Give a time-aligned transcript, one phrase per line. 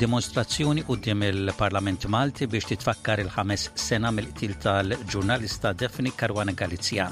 [0.00, 7.10] dimostrazzjoni dim il-Parlament Malti biex titfakkar il-ħames sena mill-qtil tal-ġurnalista Defni Karwana Galizja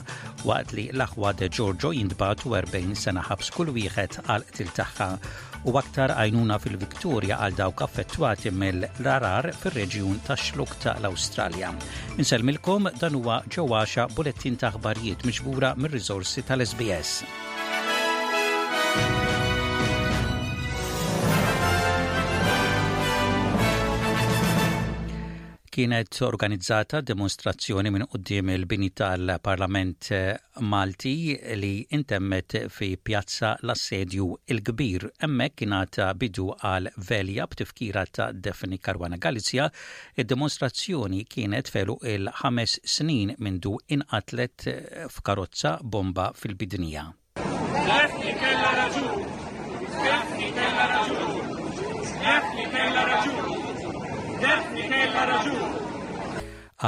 [0.49, 5.09] waqt li l-aħwa de Giorgio jintbatu 40 sena ħabs kull wieħed għal qtil tagħha
[5.69, 11.75] u aktar għajnuna fil-Viktorja għal dawk kaffettuati mill-rarar fir-reġjun tax-xluk ta' l-Awstralja.
[12.17, 17.27] Inselmilkom dan huwa ġewwaxa bulettin ta' ħbarijiet miġbura mir rizorsi tal-SBS.
[25.79, 30.33] kienet organizzata demonstrazzjoni minn qudiem il-bini tal-Parlament eh,
[30.67, 35.07] Malti li intemmet fi piazza l-assedju il-kbir.
[35.23, 39.69] Emmek kienet bidu għal velja b'tifkira ta' Defni Karwana Galizja.
[40.19, 44.79] Id-demonstrazzjoni kienet felu il-ħames snin mindu inqatlet eh,
[45.15, 47.07] f'karozza bomba fil-bidnija.
[47.39, 49.91] Defni kella raġun!
[50.03, 51.38] Defni kella raġun!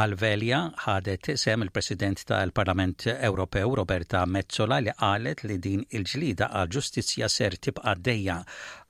[0.01, 7.27] Għal-Velja ħadet sem il-President tal-Parlament Ewropew Roberta Mezzola li qalet li din il-ġlida għal ġustizzja
[7.37, 8.37] ser tibqa' dejja.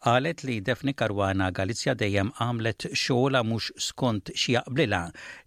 [0.04, 5.02] Qalet li Defni Karwana Galizja dejjem għamlet xogħla mhux skont xi jaqblilha,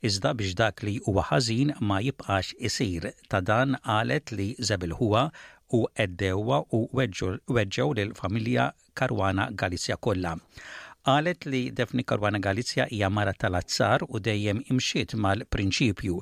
[0.10, 3.12] iżda biex dak li huwa ħażin ma jibqax isir.
[3.30, 5.28] Ta' dan qalet li żebil huwa
[5.74, 10.40] u eddewa u weġġew lil familja Karwana Galizja kollha
[11.08, 16.18] qalet li Defni Karwana Galizja hija mara tal-azzar u dejjem imxiet mal-prinċipju.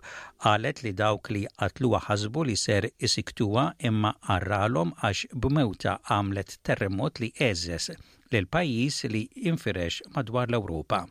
[0.45, 7.21] Qalet li dawk li għatluwa ħasbu li ser isiktuwa imma għarralom għax b'mewta għamlet terremot
[7.23, 7.91] li eżes
[8.31, 9.21] l pajjiż li
[9.51, 11.01] infirex madwar l-Ewropa.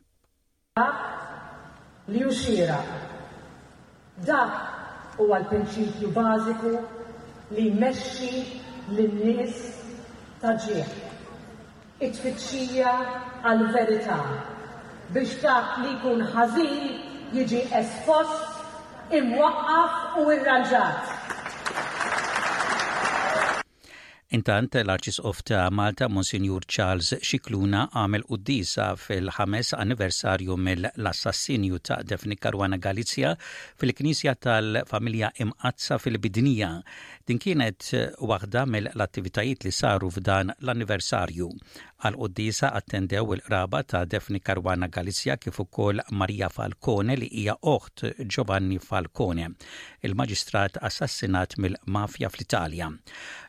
[2.10, 2.80] Li uxira
[4.26, 6.74] dak huwa l-prinċipju bażiku
[7.54, 8.32] li jmexxi
[8.98, 9.62] l-nis
[10.40, 10.98] ta' ġieħ
[12.00, 12.92] it-tfittxija
[13.48, 14.16] għal-verità
[15.16, 16.82] biex dak li jkun ħażin
[17.36, 18.60] jiġi espost,
[19.20, 21.09] imwaqqaf u irranġat.
[24.36, 32.78] Intant, l-Arċisqof ta' Malta, Monsignor Charles Xikluna, għamel uddisa fil-ħames anniversarju mill-assassinju ta' Defni Karwana
[32.78, 33.32] Galizja
[33.82, 36.70] fil-Knisja tal-Familja Imqazza fil-Bidnija.
[37.26, 37.88] Din kienet
[38.22, 41.50] waħda mill-attivitajiet li saru f'dan l-anniversarju.
[42.00, 48.14] Għal uddisa attendew il-raba ta' Defni Karwana Galizja kif ukoll Marija Falcone li hija oħt
[48.24, 49.50] Giovanni Falcone,
[50.06, 52.92] il-maġistrat assassinat mill-mafja fl-Italja.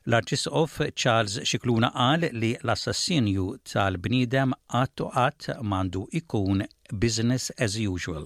[0.10, 8.26] L-Arċisqof Charles Xikluna qal li l-assassinju tal-bnidem għattu għatt mandu ikun business as usual.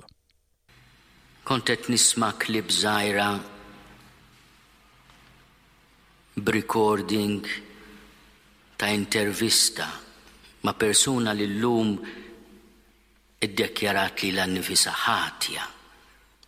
[1.44, 3.28] Kontet nisma klib zaħira
[6.48, 7.44] b'recording
[8.80, 9.90] ta' intervista
[10.64, 11.90] ma' persuna li l-lum
[13.44, 15.68] id-dekjarat li l-annifisa ħatja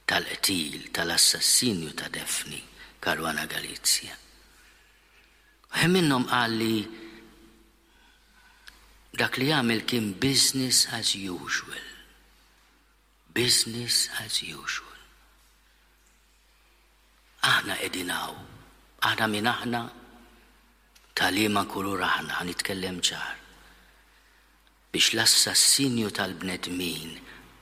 [0.08, 2.64] tal etil tal-assassinju ta' Defni
[3.04, 4.16] Karwana Galizja.
[5.75, 6.59] Hemm minnhom qal
[9.17, 11.85] dak li għamil kien business as usual.
[13.33, 14.85] Business as usual.
[17.51, 18.33] Aħna edinaw,
[19.07, 19.81] aħna min aħna
[21.17, 23.35] talima kulur aħna ħanitkellem ċar
[24.94, 27.17] biex l-assassinju tal-bnedmin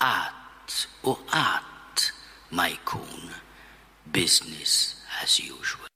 [0.07, 0.75] għat
[1.09, 2.05] u għat
[2.55, 3.27] ma jkun
[4.05, 5.89] business as usual.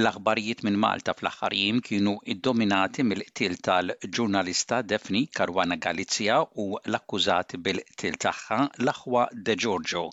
[0.00, 8.16] L-aħbarijiet minn Malta fl-aħħar jiem kienu iddominati mill-qtil tal-ġurnalista Defni Karwana Galizja u l-akkużati bil-qtil
[8.26, 10.06] tagħha l-aħwa De Giorgio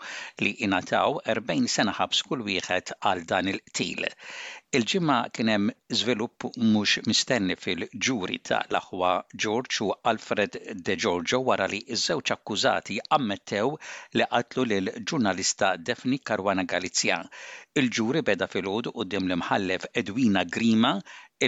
[0.43, 4.09] li inataw 40 sena ħabs kull wieħed għal dan il-qtil.
[4.77, 5.67] Il-ġimma kien hemm
[5.97, 9.11] żvilupp mhux mistenni fil-ġuri ta' l-aħwa
[9.43, 10.57] George u Alfred
[10.89, 13.71] De Giorgio wara li ż-żewġ akkużati ammettew
[14.21, 17.31] li qatlu lil ġurnalista Defni Karwana Galizjan.
[17.83, 20.93] Il-ġuri beda fil u dim l-imħallef Edwina Grima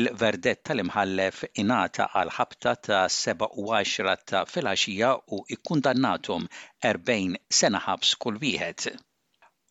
[0.02, 6.48] il verdetta tal-imħallef inata għal ħabta ta' 27 ta' filgħaxija u ikkundannatum
[6.94, 8.96] 40 sena ħabs kull wieħed.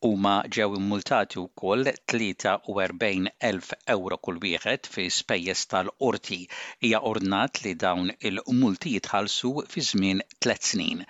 [0.07, 3.31] Huma ġew immultati wkoll 43,000
[3.93, 6.37] euro kull wieħed fi spejjeż tal-qorti.
[6.85, 11.03] Hija ordnat li dawn il-multi jitħallsu fi żmien tliet snin.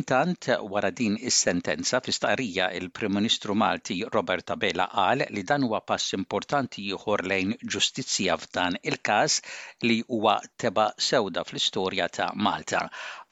[0.00, 5.80] Intant wara din is-sentenza fi starija il-Prim Ministru Malti Robert Bela qal li dan huwa
[5.92, 9.40] pass importanti ieħor lejn ġustizzja f'dan il-każ
[9.88, 10.36] li huwa
[10.66, 12.84] teba sewda fl-istorja ta' Malta.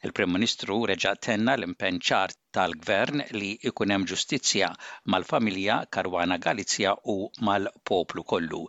[0.08, 4.70] Il-Prim Ministru reġa' tenna l-impenċar tal-Gvern li ikunem hemm ġustizzja
[5.14, 7.16] mal-familja Karwana Galizja u
[7.50, 8.64] mal-poplu kollu.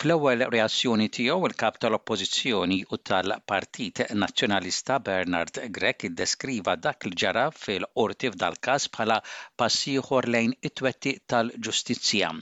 [0.00, 8.30] Fl-ewwel reazzjoni tiegħu il-kap tal-Oppożizzjoni u tal-Partit Nazzjonalista Bernard Grek iddeskriva dak li ġara fil-qorti
[8.36, 9.18] f'dal każ bħala
[9.64, 12.32] passieħor lejn it-twetti tal-ġustizzja.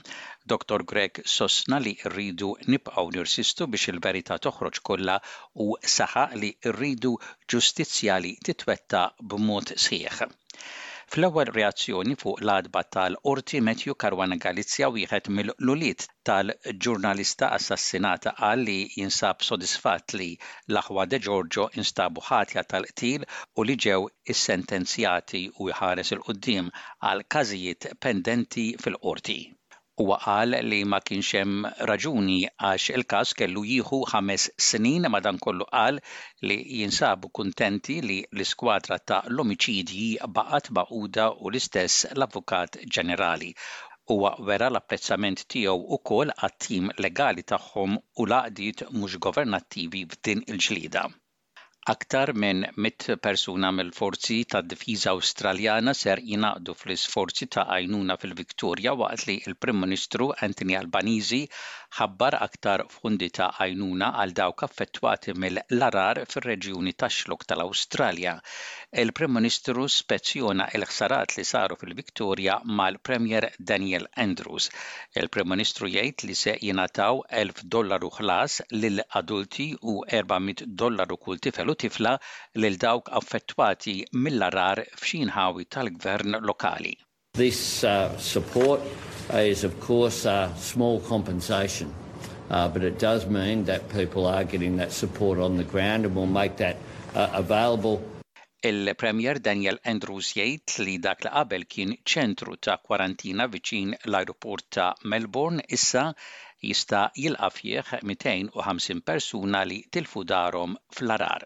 [0.53, 0.87] Dr.
[0.93, 5.19] Grek sosna li rridu nibqgħu nirsistu biex il-verità toħroġ kollha
[5.67, 7.15] u saħaq li rridu
[7.51, 9.03] ġustizzja li titwetta
[9.35, 10.29] b'mod sħiħ.
[11.13, 19.47] Fl-ewwel reazzjoni fuq l-adba tal-Qorti Metju Karwana Galizja wieħed mill-lulit tal-ġurnalista assassinata qal li jinsab
[19.47, 20.27] sodisfatt li
[20.75, 23.97] l-aħwa De Giorgio instabu ħatja tal-qtil u li ġew
[24.35, 26.69] is-sentenzjati u jħares il-qoddim
[27.13, 29.41] għal każijiet pendenti fil-qorti.
[29.99, 32.35] Huwa qal li ma kienx hemm raġuni
[32.67, 35.07] għax il-każ kellu jieħu ħames snin
[35.45, 35.99] kollu qal
[36.51, 40.07] li jinsabu kuntenti li l-iskwadra ta' l-omiċidji
[40.37, 43.51] baqgħet baquda u l-istess l-Avukat Ġenerali.
[44.15, 48.43] Huwa wera l-apprezzament tiegħu ukoll għat-tim legali tagħhom u l
[48.97, 51.07] mhux governattivi f'din il-ġlida.
[51.89, 59.23] Aktar minn mit persuna mill-forzi ta' difiża Awstraljana ser jinaqdu fl-isforzi ta' għajnuna fil-Viktorja waqt
[59.29, 61.39] li il-Prim Ministru Anthony Albanizi
[61.99, 68.35] ħabbar aktar fondi ta' għajnuna għal dawk affettwati mill-larar fir-reġjuni tax-xlok tal-Awstralja.
[69.05, 74.69] Il-Prim Ministru spezzjona il-ħsarat li saru fil-Viktorja mal-Premier Daniel Andrews.
[75.17, 81.41] Il-Prim Ministru jgħid li se jingħataw 1000 dollaru ħlas lil adulti u 400 dollaru kull
[81.49, 82.13] tifel tifla
[82.61, 86.93] lil dawk affettwati mill-arar f'xinħawi tal-gvern lokali.
[87.45, 88.81] This uh, support
[89.51, 90.37] is of course a
[90.67, 91.93] small compensation,
[92.49, 96.15] uh, but it does mean that people are getting that support on the ground and
[96.15, 96.75] we'll make that
[97.15, 97.99] uh, available
[98.69, 104.89] Il-Premier Daniel Andrews jgħid li dak li qabel kien ċentru ta' kwarantina viċin l-aeroport ta'
[105.13, 106.09] Melbourne issa
[106.67, 111.45] jista' jilqa' fih 250 persuna li tilfu darhom fl-arar.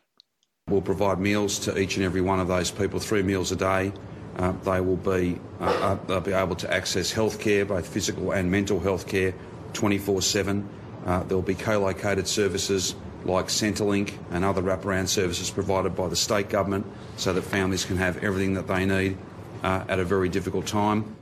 [0.74, 3.94] will provide meals to each and every one of those people, three meals a day.
[4.38, 8.50] Uh, they will be uh, uh they'll be able to access healthcare, both physical and
[8.50, 9.34] mental health care,
[9.74, 10.66] 24/7.
[11.06, 16.16] Uh, there will be co-located services like Centrelink and other wraparound services provided by the
[16.16, 16.86] state government,
[17.18, 19.18] so that families can have everything that they need
[19.64, 21.16] uh, at a very difficult time.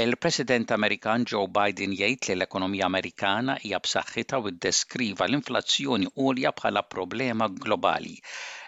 [0.00, 6.82] Il-President Amerikan Joe Biden jgħid li l-ekonomija Amerikana hija b'saħħitha u ddeskriva l-inflazzjoni għolja bħala
[6.94, 8.14] problema globali.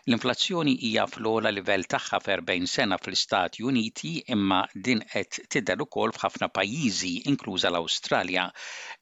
[0.05, 6.12] L-inflazzjoni hija fl ogħla livell tagħha f'40 sena fl-Istati Uniti imma din qed tidher ukoll
[6.12, 8.44] f'ħafna pajjiżi inkluża l-Awstralja.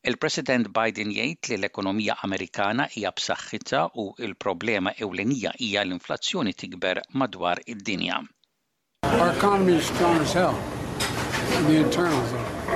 [0.06, 7.64] Il-President Biden jgħid li l-ekonomija Amerikana hija b'saħħitha u l-problema ewlenija hija l-inflazzjoni tikber madwar
[7.66, 8.20] id-dinja.
[9.10, 10.62] Our economy is strong as hell.
[11.56, 12.68] in the internals of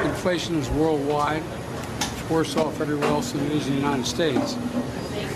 [0.00, 0.06] it.
[0.06, 1.42] Inflation is worldwide.
[2.00, 4.56] It's worse off everywhere else than it is in the United States.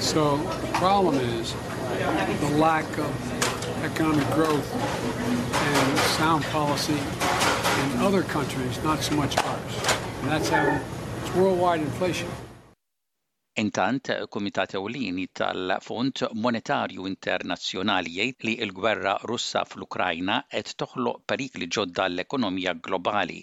[0.00, 1.54] So the problem is
[2.40, 4.74] the lack of economic growth
[5.54, 6.98] and sound policy
[7.94, 9.78] in other countries, not so much ours.
[10.22, 10.80] And that's how
[11.24, 12.28] it's worldwide inflation.
[13.60, 22.06] Intant, Kumitat Ewlieni tal-Fond Monetarju Internazzjonali jgħid li l-gwerra Russa fl-Ukrajna qed toħloq perikli ġodda
[22.12, 23.40] l-ekonomija globali.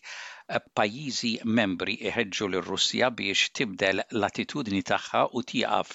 [0.82, 5.92] Pajjiżi membri iħeġġu lir russja biex tibdel l-attitudni tagħha u tieqaf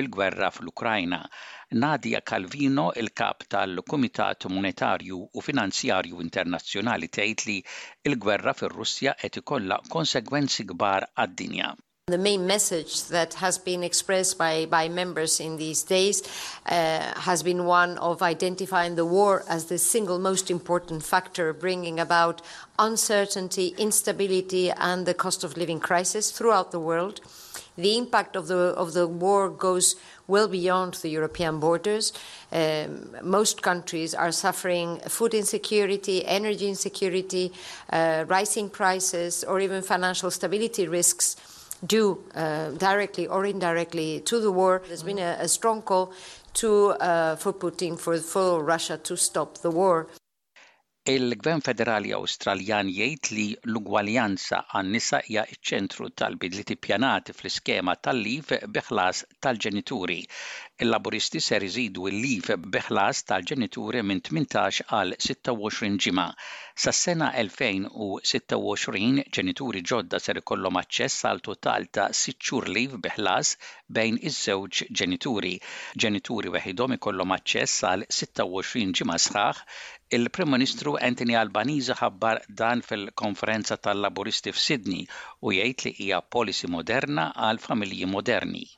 [0.00, 1.20] bil-gwerra fl-Ukrajna.
[1.86, 7.58] Nadia Calvino, il-kap tal-Kumitat Monetarju u Finanzjarju Internazzjonali tgħid li
[8.12, 11.74] l-gwerra fir-Russja qed ikollha konsegwenzi kbar għad-dinja.
[12.08, 16.22] The main message that has been expressed by, by members in these days
[16.66, 21.98] uh, has been one of identifying the war as the single most important factor bringing
[21.98, 22.42] about
[22.78, 27.20] uncertainty, instability, and the cost of living crisis throughout the world.
[27.74, 29.96] The impact of the, of the war goes
[30.28, 32.12] well beyond the European borders.
[32.52, 37.52] Um, most countries are suffering food insecurity, energy insecurity,
[37.90, 41.34] uh, rising prices, or even financial stability risks
[41.84, 44.82] due uh, directly or indirectly to the war.
[44.86, 46.12] There's been a, a strong call
[46.54, 50.08] to, uh, for Putin, for, for Russia to stop the war.
[51.08, 59.20] Il-Gvern Federali Awstraljan jgħid li l-ugwaljanza għan nisa hija ċ-ċentru tal-bidli tippjanati fl-iskema tal-liv biħlas
[59.38, 60.18] tal-ġenituri.
[60.84, 66.24] Il-laburisti ser jżidu l-lif beħlas tal-ġenituri minn 18 għal 26 ġimgħa.
[66.84, 73.54] Sas-sena 2026 ġenituri ġodda ser ikollhom aċċess għal total ta' 6 xhur lif beħlas
[74.00, 75.54] bejn iż-żewġ ġenituri.
[76.04, 79.64] Ġenituri weħidhom ikollhom aċċess għal 26 ġimgħa sħaħ
[80.18, 85.08] Il-Prim Ministru Anthony Albanese ħabbar dan fil-konferenza tal-laburisti f'Sydney
[85.40, 88.68] u jgħid li hija policy moderna għal familji moderni.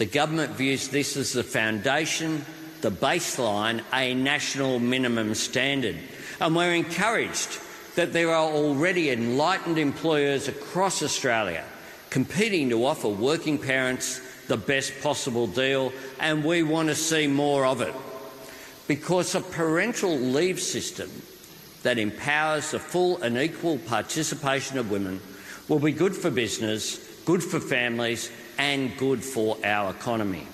[0.00, 2.42] The government views this as the foundation,
[2.80, 5.96] the baseline, a national minimum standard.
[6.40, 7.58] And we're encouraged
[7.96, 11.62] that there are already enlightened employers across Australia
[12.08, 17.66] competing to offer working parents the best possible deal, and we want to see more
[17.66, 17.92] of it.
[18.88, 21.10] Because a parental leave system
[21.82, 25.20] that empowers the full and equal participation of women
[25.68, 28.30] will be good for business, good for families,
[28.60, 30.44] and good for our economy.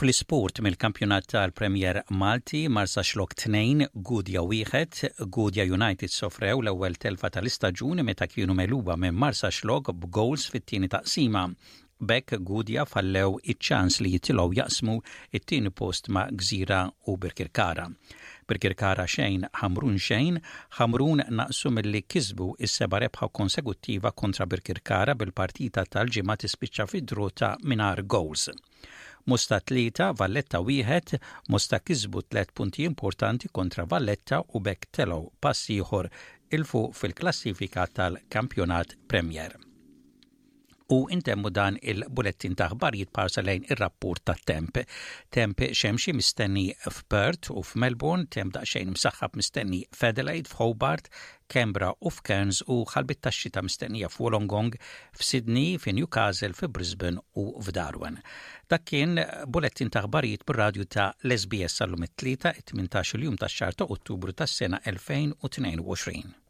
[0.00, 7.28] fl sport mill-kampjonat tal-Premier Malti marsa xlok 2 Gudja wieħed, Gudja United sofrew l-ewwel telfa
[7.34, 11.44] tal-istaġun meta kienu meluba minn marsa xlok b'gowls fit-tieni taqsima.
[12.00, 14.94] Bekk Gudja fallew iċ-ċans li jitilgħu jaqsmu
[15.36, 17.90] it-tieni post ma' Gżira u Birkirkara.
[18.50, 20.40] Birkirkara xejn ħamrun xejn,
[20.78, 28.02] ħamrun naqsu mill-li kisbu is-seba rebħa konsekuttiva kontra Birkirkara bil-partita tal-ġimgħa tispiċċa fid ta' mingħajr
[28.16, 28.48] goals.
[29.30, 31.16] Musta tlita Valletta wieħed
[31.54, 36.10] musta kisbu tlet punti importanti kontra Valletta u Bektelo passiħor pass ieħor
[36.58, 39.54] il fuq fil-klassifika tal-kampjonat Premier
[40.90, 44.78] u intemmu dan il-bulettin ta' jitparsa lejn ir-rapport ta' temp.
[45.30, 51.06] Temp xemxi mistenni f'Perth u f'Melbourne, temp xejn msaħħab mistenni f'Adelaide, f'Hobart,
[51.48, 54.74] Canberra u f'Cairns u ħalbit tax-xita mistennija f'Wolongong,
[55.14, 58.18] f'Sydney, f'Newcastle, f'Brisbane u f'Darwin.
[58.70, 59.14] Dak kien
[59.46, 64.82] bulettin ta' ħbarijiet bir-radju ta' Lesbies sbs sal-lum it-tlieta 18 il-jum xar ta' Ottubru tas-sena
[64.86, 66.49] 2022.